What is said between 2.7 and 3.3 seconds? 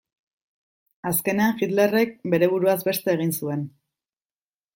beste